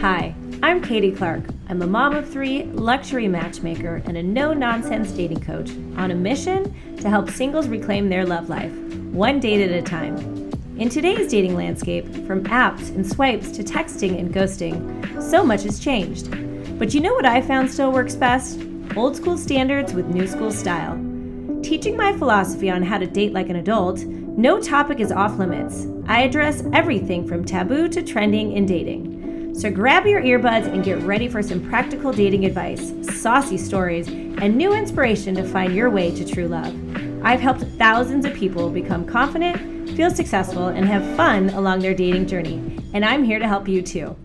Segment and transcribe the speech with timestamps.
[0.00, 1.42] Hi, I'm Katy Clark.
[1.68, 6.14] I'm a mom of three, luxury matchmaker, and a no nonsense dating coach on a
[6.14, 8.72] mission to help singles reclaim their love life,
[9.10, 10.16] one date at a time.
[10.78, 15.80] In today's dating landscape, from apps and swipes to texting and ghosting, so much has
[15.80, 16.30] changed.
[16.78, 18.60] But you know what I found still works best?
[18.94, 21.05] Old school standards with new school style.
[21.66, 25.88] Teaching my philosophy on how to date like an adult, no topic is off limits.
[26.06, 29.52] I address everything from taboo to trending in dating.
[29.52, 34.56] So grab your earbuds and get ready for some practical dating advice, saucy stories, and
[34.56, 36.72] new inspiration to find your way to true love.
[37.24, 42.28] I've helped thousands of people become confident, feel successful, and have fun along their dating
[42.28, 44.16] journey, and I'm here to help you too.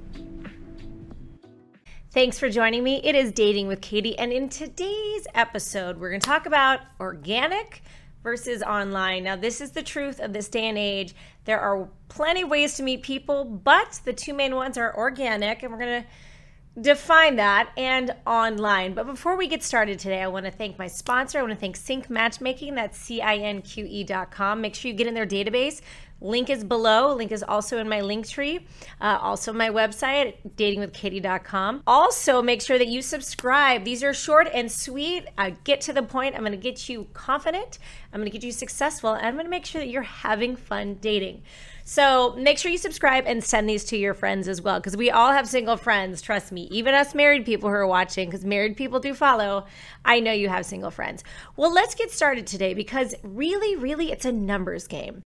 [2.14, 3.00] Thanks for joining me.
[3.06, 7.82] It is Dating with Katy, and in today's episode, we're going to talk about organic
[8.22, 9.24] versus online.
[9.24, 11.16] Now, this is the truth of this day and age.
[11.46, 15.64] There are plenty of ways to meet people, but the two main ones are organic,
[15.64, 18.94] and we're going to define that and online.
[18.94, 21.40] But before we get started today, I want to thank my sponsor.
[21.40, 22.76] I want to thank Sync Matchmaking.
[22.76, 24.60] That's C I N Q E.com.
[24.60, 25.80] Make sure you get in their database.
[26.22, 27.16] Link is below.
[27.16, 28.68] Link is also in my link tree.
[29.02, 31.82] Uh, also, my website, datingwithkaty.com.
[31.88, 33.84] Also, make sure that you subscribe.
[33.84, 35.26] These are short and sweet.
[35.38, 36.36] I get to the point.
[36.36, 37.80] I'm going to get you confident.
[38.14, 39.14] I'm going to get you successful.
[39.14, 41.42] And I'm going to make sure that you're having fun dating.
[41.84, 45.10] So make sure you subscribe and send these to your friends as well, because we
[45.10, 46.22] all have single friends.
[46.22, 49.66] Trust me, even us married people who are watching, because married people do follow.
[50.06, 51.24] I know you have single friends.
[51.58, 55.24] Well, let's get started today because really, really, it's a numbers game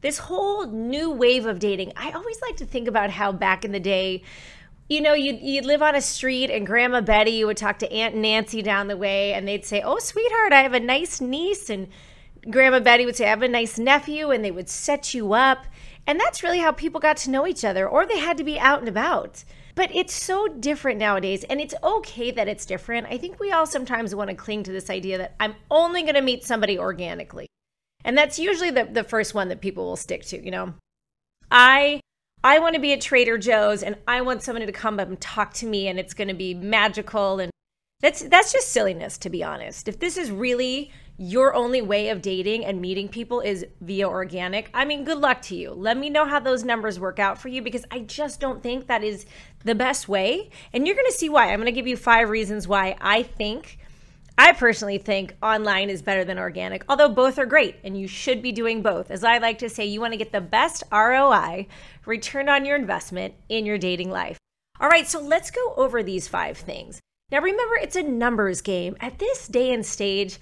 [0.00, 3.72] this whole new wave of dating, I always like to think about how back in
[3.72, 4.22] the day,
[4.88, 8.16] you know, you'd, you'd live on a street and Grandma Betty would talk to Aunt
[8.16, 11.70] Nancy down the way and they'd say, Oh, sweetheart, I have a nice niece.
[11.70, 11.88] And
[12.50, 14.30] Grandma Betty would say, I have a nice nephew.
[14.30, 15.66] And they would set you up.
[16.06, 18.58] And that's really how people got to know each other, or they had to be
[18.58, 19.44] out and about.
[19.74, 23.06] But it's so different nowadays, and it's okay that it's different.
[23.06, 26.16] I think we all sometimes want to cling to this idea that I'm only going
[26.16, 27.49] to meet somebody organically.
[28.04, 30.74] And that's usually the, the first one that people will stick to, you know.
[31.50, 32.00] I
[32.42, 35.20] I want to be at Trader Joe's and I want somebody to come up and
[35.20, 37.50] talk to me and it's going to be magical and
[38.00, 39.88] that's that's just silliness to be honest.
[39.88, 44.70] If this is really your only way of dating and meeting people is via organic,
[44.72, 45.72] I mean, good luck to you.
[45.72, 48.86] Let me know how those numbers work out for you because I just don't think
[48.86, 49.26] that is
[49.64, 50.48] the best way.
[50.72, 51.52] And you're going to see why.
[51.52, 53.78] I'm going to give you five reasons why I think
[54.42, 58.40] I personally think online is better than organic, although both are great and you should
[58.40, 59.10] be doing both.
[59.10, 61.66] As I like to say, you want to get the best ROI,
[62.06, 64.38] return on your investment in your dating life.
[64.80, 67.00] All right, so let's go over these five things.
[67.30, 68.96] Now, remember, it's a numbers game.
[68.98, 70.38] At this day and stage,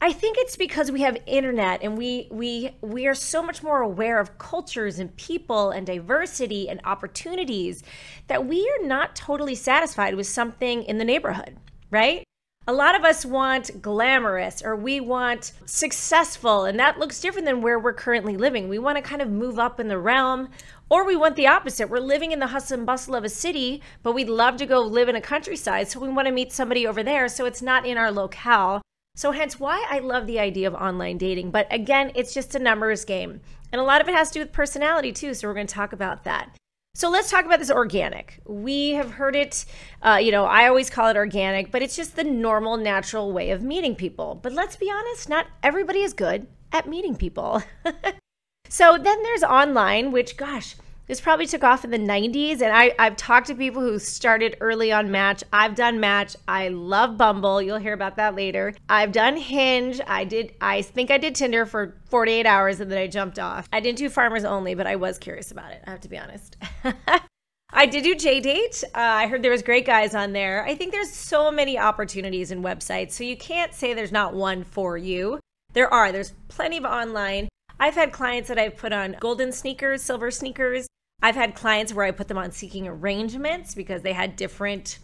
[0.00, 3.80] I think it's because we have internet and we we we are so much more
[3.80, 7.84] aware of cultures and people and diversity and opportunities
[8.26, 11.58] that we are not totally satisfied with something in the neighborhood,
[11.92, 12.24] right?
[12.70, 17.62] A lot of us want glamorous or we want successful, and that looks different than
[17.62, 18.68] where we're currently living.
[18.68, 20.50] We want to kind of move up in the realm,
[20.88, 21.90] or we want the opposite.
[21.90, 24.78] We're living in the hustle and bustle of a city, but we'd love to go
[24.78, 27.86] live in a countryside, so we want to meet somebody over there, so it's not
[27.86, 28.82] in our locale.
[29.16, 31.50] So, hence why I love the idea of online dating.
[31.50, 33.40] But again, it's just a numbers game.
[33.72, 35.34] And a lot of it has to do with personality, too.
[35.34, 36.56] So, we're going to talk about that.
[37.00, 38.40] So let's talk about this organic.
[38.44, 39.64] We have heard it,
[40.02, 43.52] uh, you know, I always call it organic, but it's just the normal, natural way
[43.52, 44.38] of meeting people.
[44.42, 47.62] But let's be honest, not everybody is good at meeting people.
[48.68, 50.76] so then there's online, which, gosh,
[51.10, 52.60] this probably took off in the 90s.
[52.62, 55.42] And I, I've talked to people who started early on Match.
[55.52, 56.36] I've done Match.
[56.46, 57.60] I love Bumble.
[57.60, 58.74] You'll hear about that later.
[58.88, 60.00] I've done Hinge.
[60.06, 63.68] I did, I think I did Tinder for 48 hours and then I jumped off.
[63.72, 65.82] I didn't do Farmers Only, but I was curious about it.
[65.84, 66.56] I have to be honest.
[67.72, 68.84] I did do JDate.
[68.84, 70.64] Uh, I heard there was great guys on there.
[70.64, 74.62] I think there's so many opportunities and websites, so you can't say there's not one
[74.62, 75.40] for you.
[75.72, 76.12] There are.
[76.12, 77.48] There's plenty of online.
[77.80, 80.86] I've had clients that I've put on golden sneakers, silver sneakers,
[81.22, 84.98] I've had clients where I put them on seeking arrangements because they had different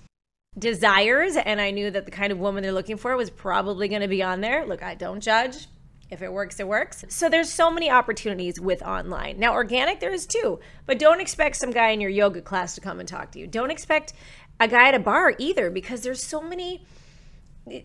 [0.59, 4.01] desires and I knew that the kind of woman they're looking for was probably going
[4.01, 4.65] to be on there.
[4.65, 5.69] Look, I don't judge.
[6.09, 7.05] If it works, it works.
[7.09, 9.41] So there's so many opportunities with online.
[9.41, 12.81] Now, organic there is too, but don't expect some guy in your yoga class to
[12.81, 13.47] come and talk to you.
[13.47, 14.13] Don't expect
[14.61, 16.87] a guy at a bar either because there's so many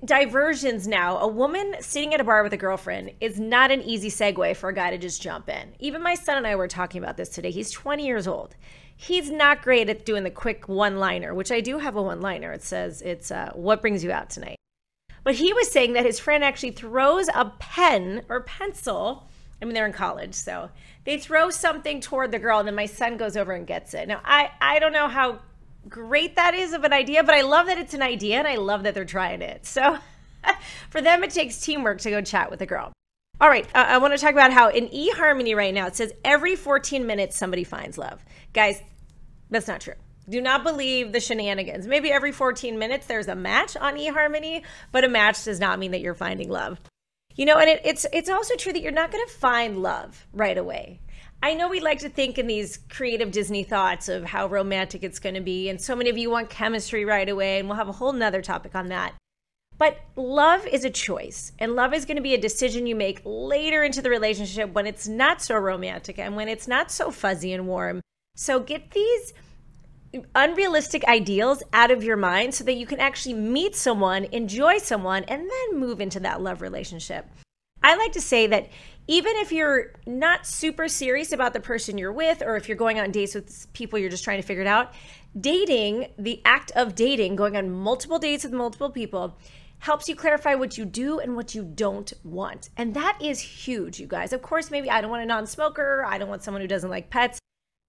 [0.05, 1.17] diversions now.
[1.17, 4.69] A woman sitting at a bar with a girlfriend is not an easy segue for
[4.69, 5.73] a guy to just jump in.
[5.79, 7.51] Even my son and I were talking about this today.
[7.51, 8.55] He's 20 years old.
[8.95, 12.21] He's not great at doing the quick one liner, which I do have a one
[12.21, 12.51] liner.
[12.51, 14.57] It says, It's uh, what brings you out tonight.
[15.23, 19.27] But he was saying that his friend actually throws a pen or pencil
[19.61, 20.69] I mean, they're in college, so
[21.03, 24.07] they throw something toward the girl, and then my son goes over and gets it.
[24.07, 25.39] Now, I, I don't know how
[25.89, 28.55] great that is of an idea, but I love that it's an idea, and I
[28.55, 29.65] love that they're trying it.
[29.65, 29.97] So
[30.89, 32.91] for them, it takes teamwork to go chat with a girl.
[33.39, 36.13] All right, uh, I want to talk about how in eHarmony right now, it says
[36.23, 38.23] every 14 minutes somebody finds love.
[38.53, 38.81] Guys,
[39.49, 39.95] that's not true.
[40.29, 41.87] Do not believe the shenanigans.
[41.87, 45.91] Maybe every 14 minutes there's a match on eHarmony, but a match does not mean
[45.91, 46.79] that you're finding love.
[47.35, 50.27] You know, and it, it's it's also true that you're not going to find love
[50.33, 51.01] right away.
[51.43, 55.17] I know we like to think in these creative Disney thoughts of how romantic it's
[55.17, 57.89] going to be, and so many of you want chemistry right away, and we'll have
[57.89, 59.15] a whole nother topic on that.
[59.79, 63.23] But love is a choice, and love is going to be a decision you make
[63.25, 67.53] later into the relationship when it's not so romantic and when it's not so fuzzy
[67.53, 68.01] and warm.
[68.35, 69.33] So get these
[70.35, 75.23] unrealistic ideals out of your mind so that you can actually meet someone, enjoy someone,
[75.23, 77.25] and then move into that love relationship.
[77.81, 78.69] I like to say that
[79.07, 82.99] even if you're not super serious about the person you're with, or if you're going
[82.99, 84.93] on dates with people you're just trying to figure it out,
[85.39, 89.37] dating, the act of dating, going on multiple dates with multiple people,
[89.79, 92.69] helps you clarify what you do and what you don't want.
[92.77, 94.31] And that is huge, you guys.
[94.31, 96.89] Of course, maybe I don't want a non smoker, I don't want someone who doesn't
[96.89, 97.39] like pets.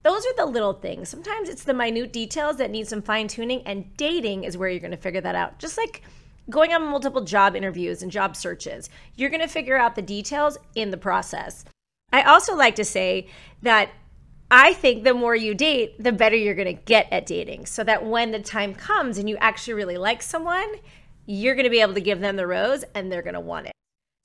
[0.03, 1.07] Those are the little things.
[1.07, 4.81] Sometimes it's the minute details that need some fine tuning, and dating is where you're
[4.81, 5.59] going to figure that out.
[5.59, 6.03] Just like
[6.49, 10.57] going on multiple job interviews and job searches, you're going to figure out the details
[10.75, 11.65] in the process.
[12.11, 13.27] I also like to say
[13.61, 13.89] that
[14.51, 17.65] I think the more you date, the better you're going to get at dating.
[17.65, 20.75] So that when the time comes and you actually really like someone,
[21.25, 23.67] you're going to be able to give them the rose and they're going to want
[23.67, 23.73] it.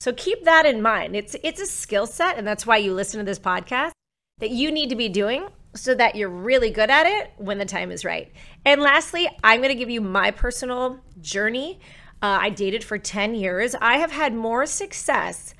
[0.00, 1.16] So keep that in mind.
[1.16, 3.92] It's it's a skill set and that's why you listen to this podcast
[4.38, 7.64] that you need to be doing so that you're really good at it when the
[7.64, 8.32] time is right.
[8.64, 11.80] And lastly, I'm going to give you my personal journey.
[12.20, 13.76] Uh, I dated for 10 years.
[13.80, 15.54] I have had more success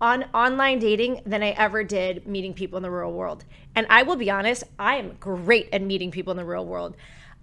[0.00, 3.44] on online dating than I ever did meeting people in the real world.
[3.74, 6.96] And I will be honest, I am great at meeting people in the real world.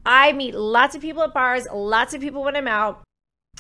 [0.05, 3.03] I meet lots of people at bars, lots of people when I'm out,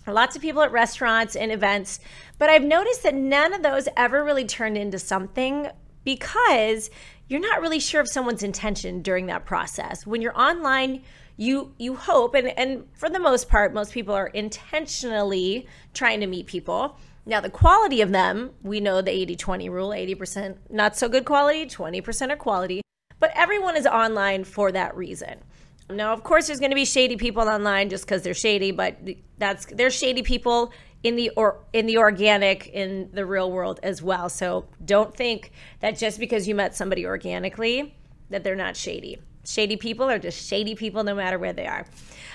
[0.07, 1.99] lots of people at restaurants and events,
[2.37, 5.69] but I've noticed that none of those ever really turned into something
[6.03, 6.89] because
[7.29, 10.05] you're not really sure of someone's intention during that process.
[10.05, 11.03] When you're online,
[11.35, 16.27] you you hope and and for the most part most people are intentionally trying to
[16.27, 16.97] meet people.
[17.25, 21.65] Now the quality of them, we know the 80-20 rule, 80% not so good quality,
[21.65, 22.81] 20% are quality,
[23.19, 25.43] but everyone is online for that reason.
[25.89, 28.97] Now, of course, there's going to be shady people online just because they're shady, but
[29.37, 30.73] that's there's shady people
[31.03, 34.27] in the or in the organic in the real world as well.
[34.29, 37.95] So don't think that just because you met somebody organically
[38.29, 39.19] that they're not shady.
[39.45, 41.85] Shady people are just shady people no matter where they are.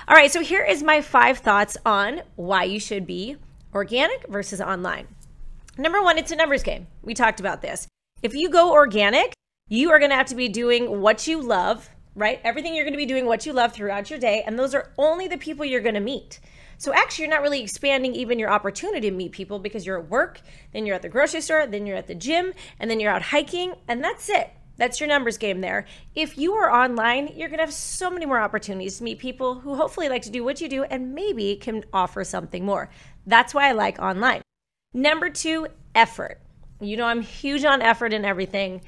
[0.08, 3.36] All right, so here is my five thoughts on why you should be
[3.74, 5.08] organic versus online.
[5.76, 6.86] Number one, it's a numbers game.
[7.02, 7.86] We talked about this.
[8.22, 9.34] If you go organic,
[9.68, 12.40] you are going to have to be doing what you love, right?
[12.44, 14.92] Everything you're going to be doing what you love throughout your day, and those are
[14.98, 16.40] only the people you're going to meet.
[16.78, 20.10] So actually, you're not really expanding even your opportunity to meet people because you're at
[20.10, 20.40] work,
[20.72, 23.22] then you're at the grocery store, then you're at the gym, and then you're out
[23.22, 24.50] hiking, and that's it.
[24.78, 25.86] That's your numbers game there.
[26.14, 29.54] If you are online, you're going to have so many more opportunities to meet people
[29.60, 32.90] who hopefully like to do what you do and maybe can offer something more.
[33.26, 34.42] That's why I like online.
[34.94, 36.40] Number two, effort.
[36.80, 38.82] You know, I'm huge on effort and everything.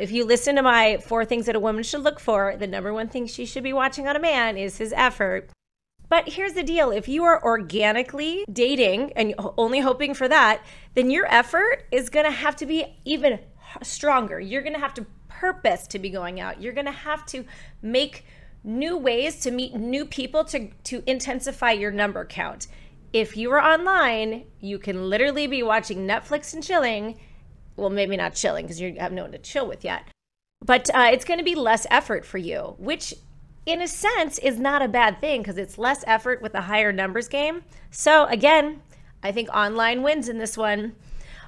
[0.00, 2.92] If you listen to my four things that a woman should look for, the number
[2.92, 5.50] one thing she should be watching on a man is his effort.
[6.08, 10.62] But here's the deal if you are organically dating and only hoping for that,
[10.94, 13.40] then your effort is to have to be even
[13.82, 14.40] stronger.
[14.40, 16.62] You're to have to purpose to be going out.
[16.62, 17.44] You're to have to
[17.82, 18.24] make
[18.64, 22.66] new ways to meet new people to, to intensify your number count.
[23.12, 27.18] If you are online, you can literally be watching Netflix and chilling.
[27.78, 30.02] Well, maybe not chilling because you have no one to chill with yet.
[30.64, 33.14] But uh, it's going to be less effort for you, which
[33.68, 36.90] in a sense, is not a bad thing because it's less effort with a higher
[36.90, 37.62] numbers game.
[37.90, 38.80] So, again,
[39.22, 40.96] I think online wins in this one.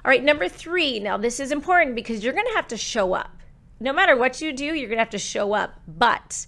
[0.05, 0.99] All right, number three.
[0.99, 3.37] Now, this is important because you're going to have to show up.
[3.79, 5.79] No matter what you do, you're going to have to show up.
[5.87, 6.45] But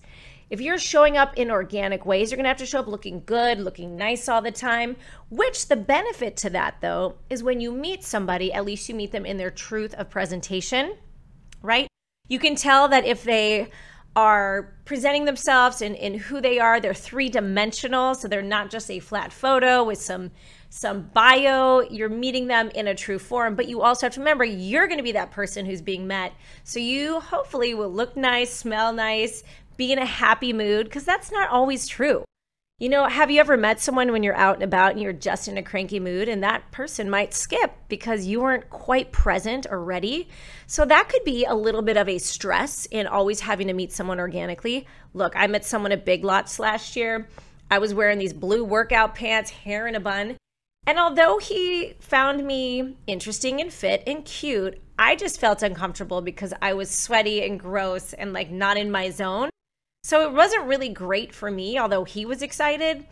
[0.50, 3.24] if you're showing up in organic ways, you're going to have to show up looking
[3.26, 4.96] good, looking nice all the time.
[5.30, 9.12] Which the benefit to that, though, is when you meet somebody, at least you meet
[9.12, 10.96] them in their truth of presentation,
[11.62, 11.88] right?
[12.28, 13.70] You can tell that if they
[14.16, 16.80] are presenting themselves in, in who they are.
[16.80, 20.32] They're three dimensional, so they're not just a flat photo with some
[20.70, 21.82] some bio.
[21.82, 24.98] You're meeting them in a true form, but you also have to remember you're going
[24.98, 26.34] to be that person who's being met.
[26.64, 29.44] So you hopefully will look nice, smell nice,
[29.78, 32.24] be in a happy mood because that's not always true.
[32.80, 35.48] You know, have you ever met someone when you're out and about and you're just
[35.48, 39.84] in a cranky mood and that person might skip because you weren't quite present or
[39.84, 40.28] ready?
[40.68, 43.94] So that could be a little bit of a stress in always having to meet
[43.94, 44.88] someone organically.
[45.14, 47.30] Look, I met someone at Big Lots last year.
[47.70, 50.36] I was wearing these blue workout pants, hair in a bun.
[50.86, 56.54] And although he found me interesting and fit and cute, I just felt uncomfortable because
[56.62, 59.50] I was sweaty and gross and like not in my zone.
[60.04, 63.06] So it wasn't really great for me, although he was excited.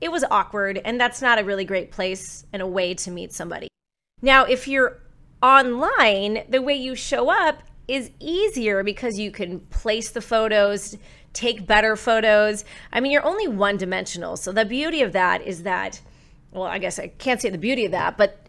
[0.00, 3.32] It was awkward, and that's not a really great place and a way to meet
[3.32, 3.68] somebody.
[4.22, 5.02] Now, if you're
[5.42, 10.96] online, the way you show up is easier because you can place the photos,
[11.32, 12.64] take better photos.
[12.92, 14.36] I mean, you're only one dimensional.
[14.36, 16.00] So the beauty of that is that,
[16.52, 18.46] well, I guess I can't say the beauty of that, but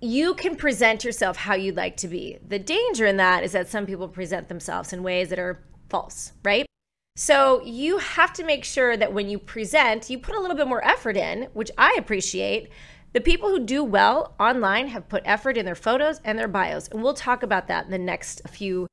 [0.00, 2.38] you can present yourself how you'd like to be.
[2.46, 6.32] The danger in that is that some people present themselves in ways that are false,
[6.42, 6.66] right?
[7.16, 10.66] So you have to make sure that when you present, you put a little bit
[10.66, 12.70] more effort in, which I appreciate.
[13.12, 16.88] The people who do well online have put effort in their photos and their bios.
[16.88, 18.88] And we'll talk about that in the next few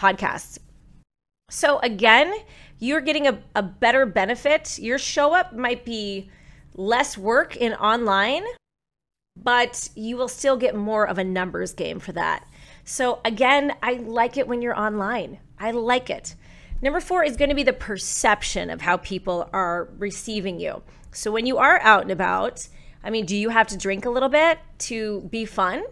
[0.00, 0.58] podcasts.
[1.50, 2.34] So, again,
[2.78, 4.78] you're getting a, a better benefit.
[4.78, 6.30] Your show up might be
[6.74, 8.44] less work in online,
[9.36, 12.46] but you will still get more of a numbers game for that.
[12.84, 15.38] So, again, I like it when you're online.
[15.58, 16.34] I like it.
[16.82, 20.82] Number four is going to be the perception of how people are receiving you.
[21.10, 22.68] So when you are out and about,
[23.02, 25.84] I mean, do you have to drink a little bit to be fun?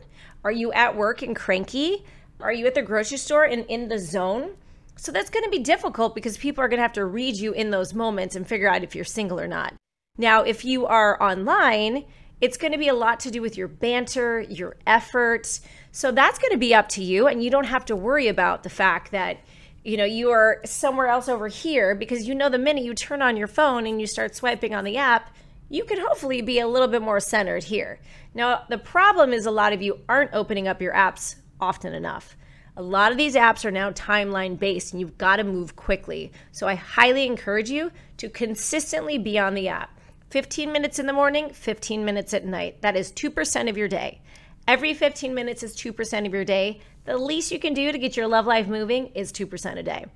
[0.45, 2.05] Are you at work and cranky?
[2.41, 4.57] Are you at the grocery store and in the zone?
[4.97, 7.53] So that's going to be difficult because people are going to have to read you
[7.53, 9.75] in those moments and figure out if you're single or not.
[10.19, 12.05] Now, if you are online,
[12.41, 15.61] it's going to be a lot to do with your banter, your effort.
[15.93, 17.27] So that's going to be up to you.
[17.27, 19.39] And you don't have to worry about the fact that
[19.85, 23.23] you know you are somewhere else over here because you know the minute you turn
[23.23, 25.31] on your phone and you start swiping on the app
[25.75, 27.99] you can hopefully be a little bit more centered here.
[28.35, 32.37] Now the problem is a lot of you aren't opening up your apps often enough.
[32.77, 36.33] A lot of these apps are now timeline based and you've got to move quickly.
[36.53, 39.99] So i highly encourage you to consistently be on the app.
[40.31, 42.83] 15 minutes in the morning 15 minutes at night.
[42.83, 44.21] That is 2% of your day.
[44.67, 48.17] Every 15 minutes is 2% of your day the least you can do to get
[48.17, 50.07] your love life moving is 2% a day.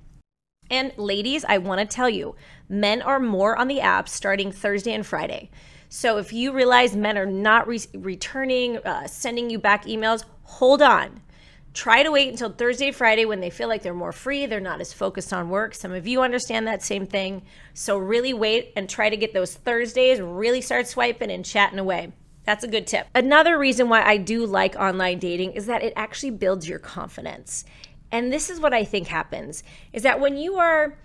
[0.71, 2.35] And ladies, I want to tell you,
[2.67, 5.49] men are more on the app starting Thursday and Friday.
[5.89, 10.81] So if you realize men are not re- returning, uh, sending you back emails, hold
[10.81, 11.21] on.
[11.73, 14.81] Try to wait until Thursday, Friday when they feel like they're more free, they're not
[14.81, 15.73] as focused on work.
[15.73, 17.43] Some of you understand that same thing.
[17.73, 22.11] So really wait and try to get those Thursdays, really start swiping and chatting away.
[22.45, 23.07] That's a good tip.
[23.13, 27.65] Another reason why I do like online dating is that it actually builds your confidence.
[28.11, 30.97] And this is what I think happens is that when you are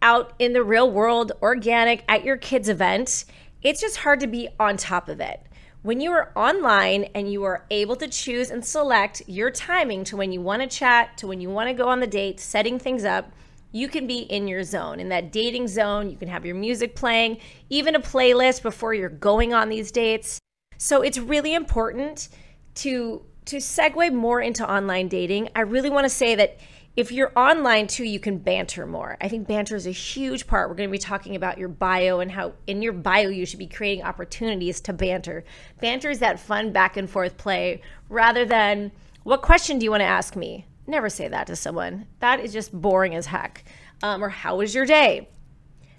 [0.00, 3.24] out in the real world, organic, at your kids' event,
[3.62, 5.42] it's just hard to be on top of it.
[5.82, 10.16] When you are online and you are able to choose and select your timing to
[10.16, 12.78] when you want to chat, to when you want to go on the date, setting
[12.78, 13.30] things up,
[13.72, 16.10] you can be in your zone, in that dating zone.
[16.10, 17.38] You can have your music playing,
[17.68, 20.40] even a playlist before you're going on these dates.
[20.78, 22.28] So it's really important
[22.76, 25.48] to to segue more into online dating.
[25.54, 26.58] I really want to say that
[26.96, 29.16] if you're online too, you can banter more.
[29.20, 30.68] I think banter is a huge part.
[30.68, 33.58] We're going to be talking about your bio and how in your bio you should
[33.58, 35.44] be creating opportunities to banter.
[35.80, 38.90] Banter is that fun back and forth play rather than
[39.22, 40.66] what question do you want to ask me?
[40.86, 42.06] Never say that to someone.
[42.20, 43.64] That is just boring as heck.
[44.02, 45.28] Um, or how was your day?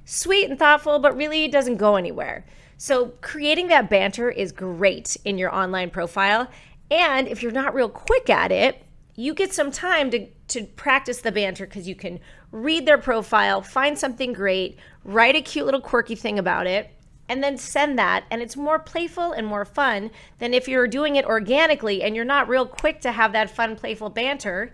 [0.06, 2.46] Sweet and thoughtful, but really doesn't go anywhere.
[2.78, 6.48] So, creating that banter is great in your online profile.
[6.92, 8.84] And if you're not real quick at it,
[9.16, 12.20] you get some time to, to practice the banter because you can
[12.52, 16.92] read their profile, find something great, write a cute little quirky thing about it,
[17.28, 18.26] and then send that.
[18.30, 22.26] And it's more playful and more fun than if you're doing it organically and you're
[22.26, 24.74] not real quick to have that fun, playful banter.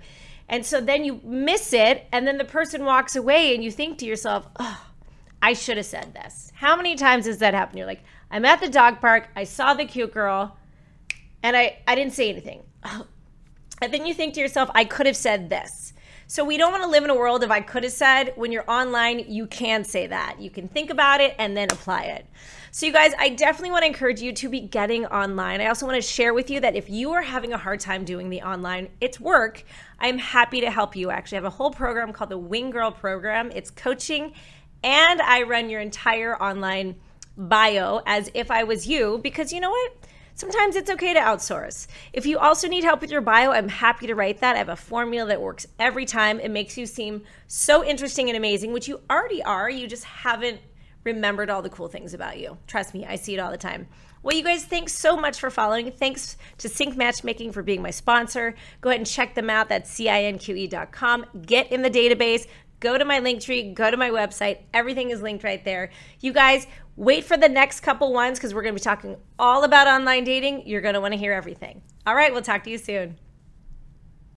[0.50, 3.98] And so then you miss it, and then the person walks away, and you think
[4.00, 4.88] to yourself, oh,
[5.43, 6.53] I should have said this.
[6.55, 7.77] How many times has that happened?
[7.77, 10.57] You're like, I'm at the dog park, I saw the cute girl,
[11.43, 12.63] and I, I didn't say anything.
[13.81, 15.93] And then you think to yourself, I could have said this.
[16.27, 18.31] So we don't want to live in a world of I could have said.
[18.38, 20.39] When you're online, you can say that.
[20.39, 22.25] You can think about it and then apply it.
[22.71, 25.59] So, you guys, I definitely want to encourage you to be getting online.
[25.59, 28.05] I also want to share with you that if you are having a hard time
[28.05, 29.65] doing the online, it's work.
[30.00, 31.09] I'm happy to help you.
[31.09, 33.51] I Actually, have a whole program called the Wing Girl Program.
[33.51, 34.33] It's coaching
[34.83, 36.95] and I run your entire online
[37.37, 39.93] bio as if I was you because you know what?
[40.35, 41.87] Sometimes it's okay to outsource.
[42.11, 44.55] If you also need help with your bio, I'm happy to write that.
[44.55, 46.39] I have a formula that works every time.
[46.39, 49.69] It makes you seem so interesting and amazing, which you already are.
[49.69, 50.59] You just haven't
[51.03, 52.57] remembered all the cool things about you.
[52.65, 53.87] Trust me, I see it all the time.
[54.23, 55.91] Well, you guys, thanks so much for following.
[55.91, 58.55] Thanks to Sync Matchmaking for being my sponsor.
[58.79, 59.67] Go ahead and check them out.
[59.67, 61.25] That's cinque.com.
[61.45, 62.47] Get in the database.
[62.83, 64.57] Go to my link tree, go to my website.
[64.73, 65.89] Everything is linked right there.
[66.19, 69.63] You guys, wait for the next couple ones because we're going to be talking all
[69.63, 70.67] about online dating.
[70.67, 71.81] You're going to want to hear everything.
[72.05, 73.17] All right, we'll talk to you soon.